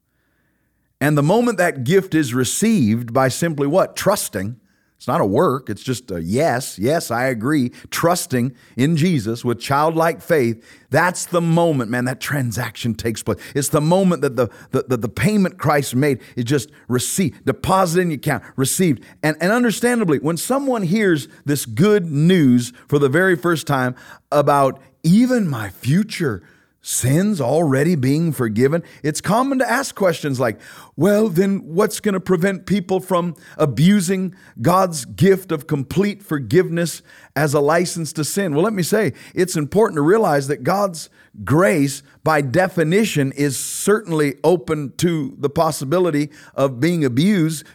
And 0.98 1.18
the 1.18 1.22
moment 1.22 1.58
that 1.58 1.84
gift 1.84 2.14
is 2.14 2.32
received 2.32 3.12
by 3.12 3.28
simply 3.28 3.66
what? 3.66 3.96
Trusting. 3.96 4.58
It's 5.04 5.08
not 5.08 5.20
a 5.20 5.26
work, 5.26 5.68
it's 5.68 5.82
just 5.82 6.10
a 6.10 6.22
yes, 6.22 6.78
yes, 6.78 7.10
I 7.10 7.26
agree. 7.26 7.72
Trusting 7.90 8.56
in 8.74 8.96
Jesus 8.96 9.44
with 9.44 9.60
childlike 9.60 10.22
faith, 10.22 10.64
that's 10.88 11.26
the 11.26 11.42
moment, 11.42 11.90
man, 11.90 12.06
that 12.06 12.20
transaction 12.20 12.94
takes 12.94 13.22
place. 13.22 13.38
It's 13.54 13.68
the 13.68 13.82
moment 13.82 14.22
that 14.22 14.36
the, 14.36 14.48
the, 14.70 14.96
the, 14.96 15.08
payment 15.10 15.58
Christ 15.58 15.94
made 15.94 16.22
is 16.36 16.46
just 16.46 16.70
received, 16.88 17.44
deposited 17.44 18.00
in 18.00 18.10
your 18.12 18.16
account, 18.16 18.44
received. 18.56 19.04
And, 19.22 19.36
and 19.42 19.52
understandably, 19.52 20.20
when 20.20 20.38
someone 20.38 20.84
hears 20.84 21.28
this 21.44 21.66
good 21.66 22.10
news 22.10 22.72
for 22.88 22.98
the 22.98 23.10
very 23.10 23.36
first 23.36 23.66
time 23.66 23.94
about 24.32 24.80
even 25.02 25.46
my 25.46 25.68
future 25.68 26.42
sins 26.86 27.40
already 27.40 27.96
being 27.96 28.30
forgiven, 28.30 28.82
it's 29.02 29.22
common 29.22 29.58
to 29.58 29.68
ask 29.68 29.94
questions 29.94 30.38
like, 30.38 30.60
well, 30.96 31.30
then 31.30 31.60
what's 31.64 31.98
going 31.98 32.12
to 32.12 32.20
prevent 32.20 32.66
people 32.66 33.00
from 33.00 33.34
abusing 33.56 34.34
God's 34.60 35.06
gift 35.06 35.50
of 35.50 35.66
complete 35.66 36.22
forgiveness 36.22 37.00
as 37.34 37.54
a 37.54 37.60
license 37.60 38.12
to 38.12 38.22
sin? 38.22 38.54
Well, 38.54 38.64
let 38.64 38.74
me 38.74 38.82
say, 38.82 39.14
it's 39.34 39.56
important 39.56 39.96
to 39.96 40.02
realize 40.02 40.46
that 40.48 40.62
God's 40.62 41.08
grace, 41.42 42.02
by 42.22 42.40
definition, 42.40 43.32
is 43.32 43.58
certainly 43.58 44.36
open 44.44 44.92
to 44.98 45.34
the 45.38 45.50
possibility 45.50 46.30
of 46.54 46.78
being 46.80 47.04
abused. 47.04 47.66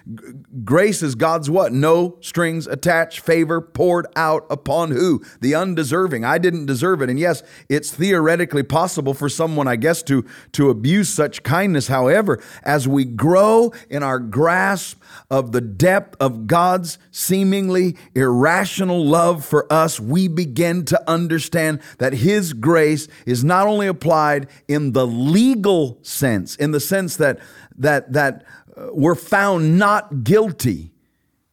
Grace 0.64 1.04
is 1.04 1.16
God's 1.16 1.50
what? 1.50 1.74
No 1.74 2.18
strings 2.22 2.68
attached, 2.68 3.20
favor 3.20 3.60
poured 3.60 4.08
out 4.16 4.46
upon 4.50 4.92
who? 4.92 5.22
The 5.42 5.56
undeserving. 5.56 6.24
I 6.24 6.38
didn't 6.38 6.68
deserve 6.68 7.02
it. 7.02 7.10
And 7.10 7.20
yes, 7.20 7.44
it's 7.68 7.92
theoretically 7.92 8.64
possible 8.64 9.14
for 9.14 9.30
someone, 9.30 9.68
I 9.68 9.76
guess, 9.76 10.02
to, 10.04 10.26
to 10.54 10.70
abuse 10.70 11.10
such 11.10 11.44
kindness. 11.44 11.88
However, 11.88 12.42
as 12.64 12.88
we 12.88 13.06
grow 13.06 13.74
in 13.90 14.04
our 14.04 14.20
grasp 14.20 15.02
of 15.30 15.52
the 15.52 15.62
depth 15.62 16.16
of 16.20 16.48
God's 16.48 16.98
seemingly 17.12 17.98
irrational 18.16 19.06
love 19.06 19.46
for 19.46 19.72
us, 19.72 20.00
we 20.00 20.28
begin 20.28 20.86
to 20.86 21.10
understand 21.10 21.82
that 21.98 22.14
His 22.14 22.54
grace 22.54 23.08
is 23.26 23.44
not 23.50 23.68
only 23.68 23.88
applied 23.88 24.48
in 24.70 24.94
the 24.94 25.06
legal 25.06 26.00
sense, 26.02 26.56
in 26.56 26.72
the 26.72 26.80
sense 26.80 27.18
that 27.18 27.40
that 27.78 28.14
that 28.14 28.46
uh, 28.78 28.88
we're 28.94 29.16
found 29.16 29.78
not 29.78 30.24
guilty 30.24 30.92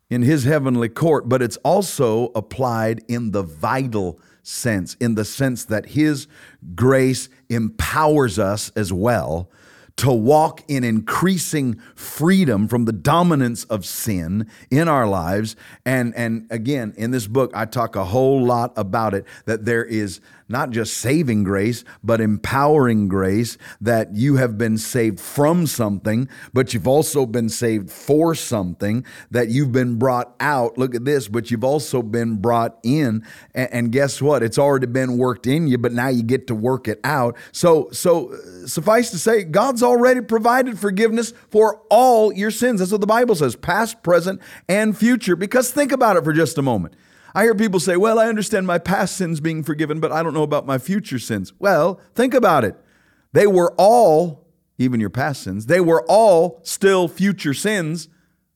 in 0.09 0.23
His 0.23 0.45
heavenly 0.45 0.89
court, 0.89 1.29
but 1.29 1.43
it's 1.43 1.57
also 1.59 2.31
applied 2.37 3.03
in 3.09 3.33
the 3.33 3.43
vital 3.43 4.21
sense, 4.45 4.95
in 5.01 5.17
the 5.17 5.25
sense 5.25 5.65
that 5.65 5.87
His 5.87 6.29
grace 6.77 7.29
empowers 7.49 8.39
us 8.39 8.71
as 8.77 8.93
well 8.93 9.51
to 9.97 10.13
walk 10.13 10.63
in 10.69 10.85
increasing 10.85 11.81
freedom 11.95 12.69
from 12.69 12.85
the 12.85 12.93
dominance 12.93 13.65
of 13.65 13.87
sin 13.87 14.49
in 14.71 14.89
our 14.89 15.07
lives. 15.07 15.57
And, 15.87 16.15
and 16.15 16.47
again, 16.51 16.93
in 16.97 17.13
this 17.13 17.27
book, 17.27 17.51
I 17.55 17.65
talk 17.65 17.97
a 17.97 18.05
whole 18.05 18.45
lot 18.45 18.73
about 18.77 19.15
it 19.15 19.25
that 19.47 19.65
there 19.65 19.85
is 19.85 20.21
not 20.49 20.71
just 20.71 20.99
saving 20.99 21.43
grace, 21.45 21.85
but 22.05 22.21
empowering 22.21 23.09
grace 23.09 23.59
that 23.81 24.15
you 24.15 24.37
have 24.37 24.57
been 24.57 24.79
saved 24.79 25.19
from 25.19 25.67
something, 25.67 26.29
but 26.53 26.73
you've 26.73 26.87
also 26.87 27.27
been 27.27 27.49
saved 27.49 27.91
for 27.91 28.35
something, 28.35 29.05
that 29.31 29.49
you've 29.49 29.73
been 29.73 29.99
brought 29.99 30.35
out. 30.39 30.79
Look 30.79 30.95
at 30.95 31.05
this, 31.05 31.27
but 31.27 31.51
you've 31.51 31.65
also 31.65 32.03
been 32.03 32.37
brought 32.37 32.79
in. 32.85 33.25
And, 33.55 33.91
guess 33.91 34.21
what? 34.21 34.43
It's 34.43 34.59
already 34.59 34.87
been 34.87 35.19
worked 35.19 35.47
in 35.47 35.67
you, 35.67 35.79
but 35.79 35.93
now 35.93 36.09
you 36.09 36.23
get 36.23 36.47
to 36.49 36.55
work 36.55 36.87
it 36.87 37.01
out. 37.03 37.37
So, 37.53 37.89
so 37.91 38.33
uh, 38.33 38.67
suffice 38.67 39.11
to 39.11 39.19
say, 39.19 39.45
God's 39.45 39.83
already 39.87 40.21
provided 40.21 40.79
forgiveness 40.79 41.33
for 41.49 41.81
all 41.89 42.33
your 42.33 42.51
sins. 42.51 42.81
That's 42.81 42.93
what 42.93 43.01
the 43.01 43.07
Bible 43.07 43.35
says, 43.35 43.57
past, 43.57 44.03
present, 44.03 44.43
and 44.69 44.97
future. 44.97 45.37
Because 45.37 45.71
think 45.71 45.93
about 45.93 46.17
it 46.17 46.25
for 46.25 46.35
just 46.35 46.59
a 46.59 46.63
moment. 46.63 46.95
I 47.35 47.43
hear 47.43 47.55
people 47.55 47.81
say, 47.81 47.97
well, 47.97 48.19
I 48.19 48.29
understand 48.29 48.67
my 48.67 48.79
past 48.79 49.17
sins 49.17 49.41
being 49.41 49.63
forgiven, 49.63 50.01
but 50.01 50.11
I 50.11 50.23
don't 50.23 50.33
know 50.35 50.43
about 50.43 50.67
my 50.67 50.79
future 50.79 51.19
sins. 51.19 51.53
Well, 51.59 52.01
think 52.15 52.33
about 52.33 52.65
it. 52.65 52.77
They 53.33 53.47
were 53.47 53.75
all, 53.77 54.47
even 54.79 55.01
your 55.01 55.11
past 55.11 55.43
sins, 55.43 55.67
they 55.67 55.81
were 55.81 56.03
all 56.09 56.61
still 56.63 57.09
future 57.09 57.53
sins 57.53 58.09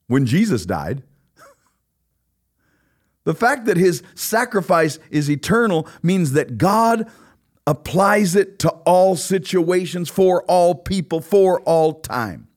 when 0.07 0.25
Jesus 0.25 0.65
died. 0.65 1.03
the 3.25 3.35
fact 3.35 3.67
that 3.67 3.77
his 3.77 4.03
sacrifice 4.15 4.99
is 5.11 5.31
eternal 5.31 5.87
means 6.03 6.33
that 6.33 6.57
God 6.57 7.07
applies 7.67 8.35
it 8.35 8.59
to 8.61 8.71
all 8.87 9.17
situations, 9.17 10.09
for 10.09 10.43
all 10.45 10.75
people, 10.75 11.21
for 11.21 11.61
all 11.63 11.95
time. 11.95 12.49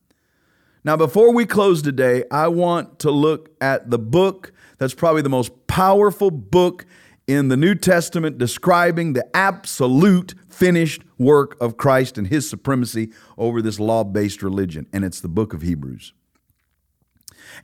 Now, 0.84 0.98
before 0.98 1.34
we 1.34 1.46
close 1.46 1.82
today, 1.82 2.24
I 2.30 2.50
want 2.50 3.00
to 3.00 3.12
look 3.12 3.50
at 3.62 3.90
the 3.90 4.00
book 4.00 4.52
that's 4.78 4.94
probably 4.94 5.22
the 5.22 5.30
most 5.30 5.68
powerful 5.68 6.30
book 6.30 6.86
in 7.26 7.48
the 7.48 7.56
New 7.56 7.76
Testament 7.76 8.38
describing 8.38 9.14
the 9.14 9.26
absolute 9.36 10.36
finished 10.50 11.04
work 11.18 11.56
of 11.62 11.78
Christ 11.78 12.18
and 12.18 12.28
his 12.28 12.50
supremacy 12.50 13.12
over 13.38 13.62
this 13.62 13.80
law 13.80 14.04
based 14.04 14.44
religion, 14.44 14.88
and 14.92 15.06
it's 15.06 15.22
the 15.22 15.30
book 15.30 15.54
of 15.54 15.62
Hebrews. 15.62 16.14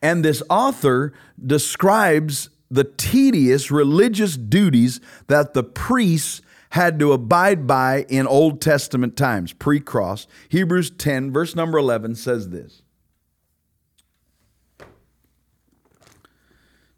And 0.01 0.24
this 0.24 0.41
author 0.50 1.13
describes 1.43 2.50
the 2.72 2.84
tedious 2.84 3.72
religious 3.72 4.38
duties 4.38 5.01
that 5.27 5.53
the 5.53 5.63
priests 5.63 6.41
had 6.69 6.99
to 6.99 7.13
abide 7.13 7.65
by 7.65 8.05
in 8.09 8.27
Old 8.27 8.61
Testament 8.61 9.17
times, 9.17 9.53
pre 9.53 9.79
cross. 9.79 10.27
Hebrews 10.49 10.91
10, 10.91 11.31
verse 11.31 11.55
number 11.55 11.77
11 11.77 12.15
says 12.15 12.49
this 12.49 12.83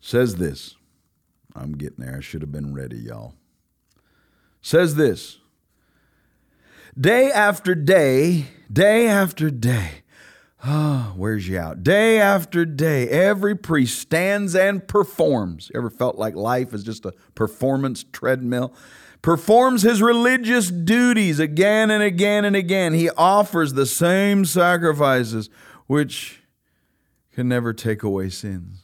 says 0.01 0.35
this. 0.35 0.75
I'm 1.55 1.73
getting 1.73 2.03
there. 2.03 2.17
I 2.17 2.21
should 2.21 2.41
have 2.41 2.51
been 2.51 2.73
ready, 2.73 2.97
y'all. 2.97 3.35
Says 4.61 4.95
this 4.95 5.37
Day 6.99 7.31
after 7.31 7.73
day, 7.73 8.47
day 8.71 9.07
after 9.07 9.49
day, 9.49 10.03
ah, 10.63 11.13
where's 11.15 11.47
you 11.47 11.57
out? 11.57 11.83
Day 11.83 12.19
after 12.19 12.65
day, 12.65 13.07
every 13.07 13.55
priest 13.55 13.99
stands 13.99 14.55
and 14.55 14.85
performs. 14.85 15.71
Ever 15.73 15.89
felt 15.89 16.17
like 16.17 16.35
life 16.35 16.73
is 16.73 16.83
just 16.83 17.05
a 17.05 17.13
performance 17.33 18.03
treadmill? 18.11 18.73
Performs 19.21 19.83
his 19.83 20.01
religious 20.01 20.69
duties 20.69 21.39
again 21.39 21.91
and 21.91 22.01
again 22.01 22.43
and 22.43 22.55
again. 22.55 22.93
He 22.93 23.09
offers 23.11 23.73
the 23.73 23.85
same 23.85 24.45
sacrifices, 24.45 25.49
which 25.85 26.41
can 27.31 27.47
never 27.47 27.73
take 27.73 28.01
away 28.03 28.29
sins. 28.29 28.79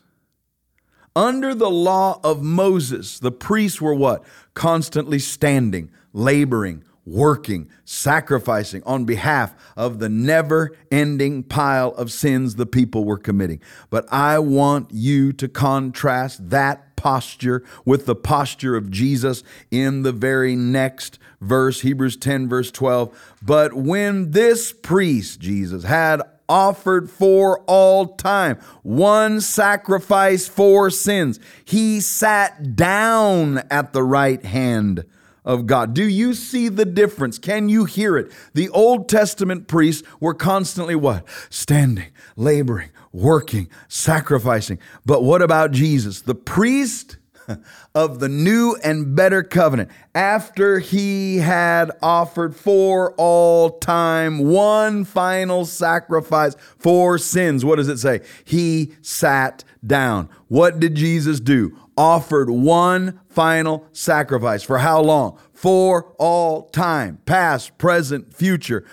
Under 1.16 1.56
the 1.56 1.70
law 1.70 2.20
of 2.24 2.44
Moses, 2.44 3.18
the 3.18 3.32
priests 3.32 3.82
were 3.82 3.96
what? 3.96 4.24
Constantly 4.54 5.18
standing, 5.18 5.90
laboring, 6.14 6.84
working, 7.08 7.70
sacrificing 7.86 8.84
on 8.86 9.06
behalf 9.06 9.56
of 9.76 9.98
the 9.98 10.10
never 10.10 10.78
ending 10.92 11.42
pile 11.42 11.90
of 11.96 12.12
sins 12.12 12.56
the 12.56 12.68
people 12.68 13.04
were 13.06 13.18
committing. 13.18 13.60
But 13.90 14.06
I 14.14 14.38
want 14.38 14.92
you 14.92 15.34
to 15.34 15.48
contrast 15.48 16.52
that 16.52 16.87
posture 16.98 17.64
with 17.86 18.06
the 18.06 18.16
posture 18.16 18.76
of 18.76 18.92
Jesus 18.92 19.44
in 19.72 20.04
the 20.04 20.12
very 20.12 20.58
next 20.58 21.18
verse, 21.40 21.82
Hebrews 21.82 22.18
10, 22.18 22.50
verse 22.50 22.72
12. 22.72 23.36
But 23.42 23.74
when 23.74 24.32
this 24.32 24.74
priest, 24.74 25.40
Jesus, 25.40 25.86
had 25.86 26.22
offered 26.50 27.10
for 27.10 27.60
all 27.62 28.16
time. 28.16 28.58
One 28.84 29.42
sacrifice 29.42 30.48
for 30.48 30.90
sins. 30.90 31.40
He 31.66 32.00
sat 32.00 32.76
down 32.76 33.60
at 33.70 33.94
the 33.94 34.04
right 34.04 34.44
hand 34.44 35.06
of 35.48 35.66
God. 35.66 35.94
Do 35.94 36.04
you 36.08 36.34
see 36.34 36.68
the 36.68 36.86
difference? 36.86 37.40
Can 37.40 37.70
you 37.70 37.86
hear 37.86 38.18
it? 38.18 38.32
The 38.54 38.70
Old 38.70 39.08
Testament 39.08 39.68
priests 39.68 40.08
were 40.20 40.34
constantly 40.34 40.96
what? 40.96 41.26
Standing, 41.50 42.12
laboring, 42.36 42.90
working, 43.18 43.68
sacrificing. 43.88 44.80
But 45.06 45.24
what 45.24 45.42
about 45.42 45.72
Jesus? 45.72 46.22
The 46.22 46.36
priest 46.36 47.18
of 47.96 48.20
the 48.20 48.30
new 48.30 48.78
and 48.84 49.16
better 49.16 49.42
covenant 49.44 49.90
after 50.14 50.80
he 50.80 51.38
had 51.38 51.92
offered 52.02 52.56
for 52.56 53.14
all 53.18 53.72
time 53.80 54.40
one 54.40 55.04
final 55.04 55.66
sacrifice 55.66 56.56
for 56.78 57.18
sins. 57.18 57.66
What 57.66 57.78
does 57.78 57.90
it 57.90 57.98
say? 57.98 58.22
He 58.46 58.94
sat 59.02 59.64
down. 59.86 60.30
What 60.48 60.80
did 60.80 60.96
Jesus 60.96 61.40
do? 61.40 61.78
Offered 61.98 62.50
one 62.50 63.20
final 63.30 63.88
sacrifice. 63.92 64.62
For 64.62 64.80
how 64.80 65.02
long? 65.02 65.40
For 65.54 66.14
all 66.20 66.70
time, 66.70 67.20
past, 67.26 67.78
present, 67.80 68.34
future. 68.36 68.86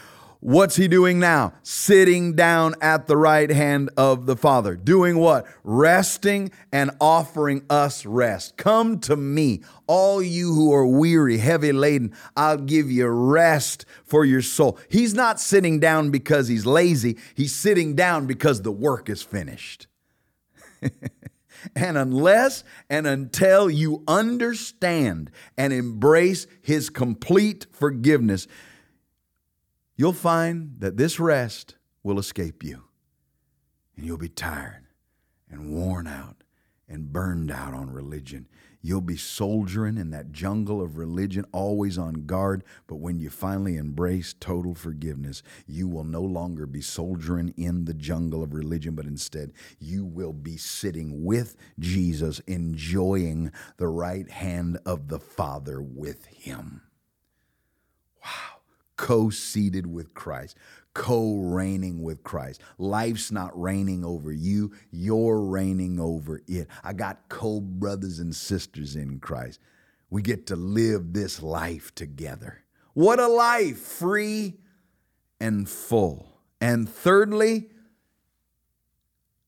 What's 0.45 0.77
he 0.77 0.89
doing 0.89 1.19
now? 1.19 1.55
Sitting 1.63 2.35
down 2.35 2.75
at 2.83 3.07
the 3.07 3.17
right 3.17 3.49
hand 3.49 3.89
of 3.97 4.27
the 4.27 4.37
Father. 4.37 4.77
Doing 4.77 5.17
what? 5.17 5.47
Resting 5.63 6.51
and 6.71 6.91
offering 7.01 7.65
us 7.71 8.05
rest. 8.05 8.59
Come 8.59 8.99
to 9.01 9.17
me, 9.17 9.63
all 9.87 10.23
you 10.23 10.53
who 10.53 10.71
are 10.71 10.87
weary, 10.87 11.39
heavy 11.39 11.73
laden. 11.73 12.13
I'll 12.37 12.59
give 12.59 12.91
you 12.91 13.07
rest 13.07 13.87
for 14.05 14.27
your 14.27 14.43
soul. 14.43 14.79
He's 14.91 15.15
not 15.15 15.41
sitting 15.41 15.81
down 15.81 16.11
because 16.11 16.47
he's 16.47 16.67
lazy, 16.67 17.17
he's 17.35 17.55
sitting 17.55 17.95
down 17.95 18.27
because 18.27 18.61
the 18.61 18.73
work 18.73 19.09
is 19.09 19.23
finished. 19.23 19.87
And 21.75 21.97
unless 21.97 22.63
and 22.91 23.07
until 23.07 23.71
you 23.71 24.05
understand 24.07 25.31
and 25.57 25.73
embrace 25.73 26.47
His 26.61 26.91
complete 26.91 27.67
forgiveness, 27.73 28.47
you'll 29.97 30.13
find 30.13 30.77
that 30.79 30.97
this 30.97 31.19
rest 31.19 31.77
will 32.03 32.19
escape 32.19 32.63
you. 32.63 32.85
And 33.97 34.05
you'll 34.05 34.19
be 34.19 34.29
tired 34.29 34.87
and 35.49 35.71
worn 35.71 36.07
out 36.07 36.43
and 36.89 37.13
burned 37.13 37.51
out 37.51 37.73
on 37.73 37.91
religion. 37.91 38.47
You'll 38.83 39.01
be 39.01 39.17
soldiering 39.17 39.97
in 39.97 40.11
that 40.11 40.31
jungle 40.31 40.83
of 40.83 40.99
religion, 40.99 41.47
always 41.53 41.97
on 41.97 42.27
guard. 42.27 42.65
But 42.87 42.97
when 42.97 43.19
you 43.19 43.31
finally 43.31 43.79
embrace 43.79 44.35
total 44.39 44.75
forgiveness, 44.75 45.43
you 45.67 45.89
will 45.89 46.05
no 46.05 46.21
longer 46.21 46.67
be 46.67 46.83
soldiering 46.83 47.55
in 47.57 47.87
the 47.87 47.95
jungle 47.95 48.43
of 48.43 48.53
religion, 48.53 48.95
but 48.95 49.07
instead 49.07 49.53
you 49.79 50.05
will 50.05 50.35
be 50.35 50.59
sitting 50.59 51.25
with 51.25 51.57
Jesus, 51.79 52.41
enjoying 52.41 53.53
the 53.79 53.89
right 53.89 54.31
hand 54.31 54.79
of 54.85 55.09
the 55.09 55.21
Father 55.21 55.81
with 55.81 56.27
Him. 56.27 56.83
Wow 58.23 58.54
co 58.97 59.31
seated 59.31 59.87
with 59.87 60.15
Christ, 60.15 60.57
co 60.95 61.37
reigning 61.37 62.03
with 62.03 62.23
Christ. 62.23 62.61
Life's 62.79 63.31
not 63.31 63.59
reigning 63.61 64.05
over 64.05 64.33
you, 64.33 64.73
you're 64.91 65.41
reigning 65.41 66.01
over 66.01 66.43
it. 66.47 66.69
I 66.83 66.93
got 66.93 67.29
co 67.29 67.61
brothers 67.61 68.19
and 68.19 68.35
sisters 68.35 68.97
in 68.97 69.19
Christ. 69.21 69.61
We 70.11 70.23
get 70.23 70.47
to 70.49 70.57
live 70.57 71.13
this 71.13 71.43
life 71.43 71.95
together. 71.95 72.63
What 72.93 73.19
a 73.19 73.27
life, 73.27 73.79
free 73.79 74.55
and 75.41 75.69
full. 75.69 76.39
And 76.61 76.89
thirdly, 76.89 77.69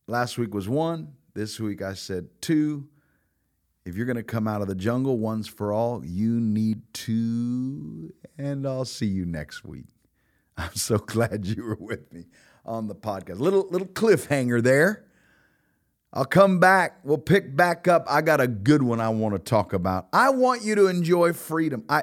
last 0.08 0.38
week 0.38 0.52
was 0.52 0.68
one, 0.68 1.12
this 1.34 1.60
week 1.60 1.82
I 1.82 1.94
said 1.94 2.28
two. 2.40 2.88
If 3.86 3.96
you're 3.96 4.04
going 4.04 4.16
to 4.16 4.24
come 4.24 4.48
out 4.48 4.62
of 4.62 4.66
the 4.66 4.74
jungle 4.74 5.16
once 5.16 5.46
for 5.46 5.72
all, 5.72 6.04
you 6.04 6.40
need 6.40 6.82
to. 6.92 8.12
And 8.36 8.66
I'll 8.66 8.84
see 8.84 9.06
you 9.06 9.24
next 9.24 9.64
week. 9.64 9.86
I'm 10.56 10.74
so 10.74 10.98
glad 10.98 11.46
you 11.46 11.62
were 11.62 11.78
with 11.78 12.12
me 12.12 12.24
on 12.64 12.88
the 12.88 12.96
podcast. 12.96 13.38
Little 13.38 13.68
little 13.70 13.86
cliffhanger 13.86 14.60
there. 14.60 15.04
I'll 16.12 16.24
come 16.24 16.58
back. 16.58 16.98
We'll 17.04 17.18
pick 17.18 17.54
back 17.54 17.86
up. 17.86 18.06
I 18.08 18.22
got 18.22 18.40
a 18.40 18.48
good 18.48 18.82
one 18.82 19.00
I 19.00 19.10
want 19.10 19.36
to 19.36 19.38
talk 19.38 19.72
about. 19.72 20.08
I 20.12 20.30
want 20.30 20.64
you 20.64 20.74
to 20.74 20.88
enjoy 20.88 21.32
freedom. 21.32 21.84
I 21.88 22.02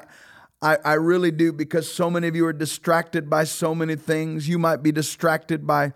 I, 0.62 0.78
I 0.82 0.94
really 0.94 1.32
do 1.32 1.52
because 1.52 1.92
so 1.92 2.08
many 2.08 2.28
of 2.28 2.34
you 2.34 2.46
are 2.46 2.54
distracted 2.54 3.28
by 3.28 3.44
so 3.44 3.74
many 3.74 3.96
things. 3.96 4.48
You 4.48 4.58
might 4.58 4.82
be 4.82 4.90
distracted 4.90 5.66
by 5.66 5.92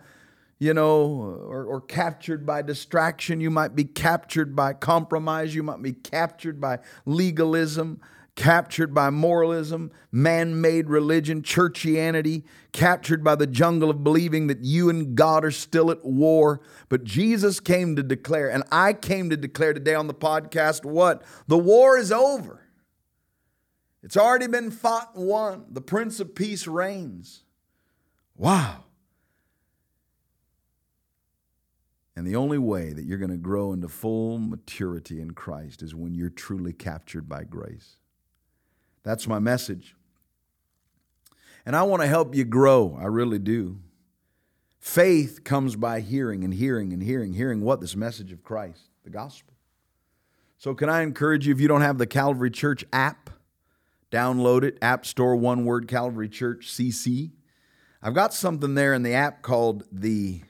you 0.59 0.75
know, 0.75 1.07
or, 1.07 1.65
or, 1.65 1.81
captured 1.81 2.45
by 2.45 2.63
distraction. 2.63 3.41
You 3.41 3.51
might 3.51 3.77
be 3.77 3.85
captured 3.85 4.57
by 4.57 4.73
compromise. 4.73 5.55
You 5.55 5.63
might 5.63 5.83
be 5.83 5.93
captured 5.93 6.61
by 6.61 6.81
legalism, 7.07 8.01
captured 8.35 8.93
by 8.93 9.11
moralism, 9.11 9.93
man 10.11 10.61
made 10.61 10.89
religion, 10.89 11.43
churchianity, 11.43 12.43
captured 12.73 13.23
by 13.23 13.37
the 13.37 13.47
jungle 13.47 13.91
of 13.91 14.03
believing 14.03 14.49
that 14.49 14.65
you 14.65 14.91
and 14.91 15.15
God 15.15 15.45
are 15.45 15.51
still 15.51 15.91
at 15.91 16.05
war. 16.05 16.61
But 16.89 17.05
Jesus 17.05 17.61
came 17.61 17.95
to 17.97 18.03
declare, 18.03 18.51
and 18.51 18.65
I 18.73 18.95
came 18.95 19.31
to 19.31 19.37
declare 19.37 19.75
today 19.75 19.95
on 19.95 20.09
the 20.09 20.15
podcast 20.15 20.85
what? 20.85 21.23
The 21.47 21.59
war 21.59 21.99
is 21.99 22.11
over. 22.11 22.65
It's 24.03 24.17
already 24.17 24.47
been 24.47 24.71
fought 24.71 25.15
and 25.15 25.27
won. 25.27 25.67
The 25.71 25.81
Prince 25.81 26.21
of 26.21 26.35
Peace 26.35 26.67
reigns. 26.67 27.43
Wow. 28.37 28.85
And 32.19 32.27
the 32.27 32.35
only 32.35 32.59
way 32.59 32.93
that 32.93 33.05
you're 33.05 33.17
going 33.17 33.31
to 33.31 33.37
grow 33.37 33.73
into 33.73 33.87
full 33.87 34.39
maturity 34.39 35.21
in 35.21 35.35
Christ 35.35 35.85
is 35.85 35.95
when 35.95 36.17
you're 36.17 36.31
truly 36.31 36.73
captured 36.73 37.29
by 37.29 37.45
grace. 37.45 37.99
That's 39.05 39.29
my 39.29 39.39
message. 39.39 39.95
And 41.65 41.77
I 41.77 41.85
want 41.85 42.03
to 42.03 42.09
help 42.09 42.35
you 42.35 42.45
grow. 42.45 42.99
I 43.01 43.05
really 43.05 43.39
do. 43.39 43.79
Faith 44.81 45.45
comes 45.45 45.77
by 45.77 46.01
hearing 46.01 46.43
and 46.43 46.53
hearing 46.53 46.93
and 46.93 47.05
hearing, 47.05 47.35
hearing 47.35 47.61
what? 47.61 47.81
This 47.81 47.95
message 47.95 48.33
of 48.33 48.43
Christ, 48.43 48.91
the 49.05 49.11
gospel. 49.11 49.55
So, 50.57 50.75
can 50.75 50.89
I 50.89 51.03
encourage 51.03 51.47
you, 51.47 51.55
if 51.55 51.61
you 51.61 51.69
don't 51.69 51.83
have 51.83 51.99
the 51.99 52.07
Calvary 52.09 52.51
Church 52.51 52.85
app, 52.93 53.31
download 54.11 54.65
it, 54.65 54.77
App 54.83 55.07
Store, 55.07 55.37
one 55.37 55.65
word, 55.65 55.87
Calvary 55.87 56.29
Church 56.29 56.67
CC. 56.67 57.31
I've 58.03 58.15
got 58.15 58.35
something 58.35 58.75
there 58.75 58.93
in 58.93 59.05
the 59.05 59.15
app 59.15 59.43
called 59.43 59.85
the 59.93 60.43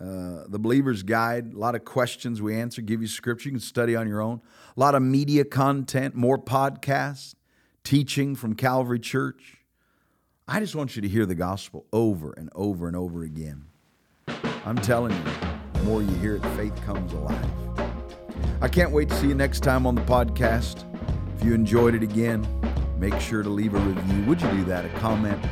uh, 0.00 0.44
the 0.48 0.58
Believer's 0.58 1.02
Guide, 1.02 1.54
a 1.54 1.58
lot 1.58 1.74
of 1.74 1.84
questions 1.84 2.40
we 2.40 2.54
answer, 2.54 2.80
give 2.80 3.02
you 3.02 3.08
scripture 3.08 3.48
you 3.48 3.52
can 3.52 3.60
study 3.60 3.96
on 3.96 4.06
your 4.06 4.20
own. 4.20 4.40
A 4.76 4.80
lot 4.80 4.94
of 4.94 5.02
media 5.02 5.44
content, 5.44 6.14
more 6.14 6.38
podcasts, 6.38 7.34
teaching 7.82 8.36
from 8.36 8.54
Calvary 8.54 9.00
Church. 9.00 9.56
I 10.46 10.60
just 10.60 10.76
want 10.76 10.94
you 10.94 11.02
to 11.02 11.08
hear 11.08 11.26
the 11.26 11.34
gospel 11.34 11.84
over 11.92 12.32
and 12.32 12.48
over 12.54 12.86
and 12.86 12.96
over 12.96 13.22
again. 13.22 13.66
I'm 14.64 14.76
telling 14.76 15.12
you, 15.12 15.22
the 15.72 15.82
more 15.82 16.02
you 16.02 16.14
hear 16.16 16.36
it, 16.36 16.42
faith 16.56 16.74
comes 16.84 17.12
alive. 17.12 17.46
I 18.60 18.68
can't 18.68 18.92
wait 18.92 19.08
to 19.08 19.16
see 19.16 19.28
you 19.28 19.34
next 19.34 19.60
time 19.60 19.86
on 19.86 19.94
the 19.94 20.02
podcast. 20.02 20.84
If 21.36 21.44
you 21.44 21.54
enjoyed 21.54 21.94
it 21.94 22.02
again, 22.02 22.46
make 22.98 23.18
sure 23.20 23.42
to 23.42 23.48
leave 23.48 23.74
a 23.74 23.78
review. 23.78 24.24
Would 24.24 24.40
you 24.42 24.50
do 24.50 24.64
that? 24.64 24.84
A 24.84 24.88
comment, 25.00 25.42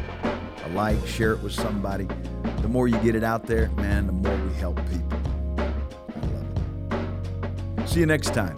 a 0.67 0.69
like, 0.75 1.07
share 1.07 1.33
it 1.33 1.43
with 1.43 1.53
somebody. 1.53 2.09
The 2.61 2.69
more 2.69 2.89
you 2.89 2.99
get 2.99 3.15
it 3.15 3.23
out 3.23 3.47
there, 3.47 3.69
man, 3.71 4.07
the 4.07 4.13
more 4.13 4.37
we 4.37 4.53
help 4.55 4.81
people. 4.91 5.19
See 7.87 8.01
you 8.01 8.07
next 8.07 8.35
time. 8.35 8.57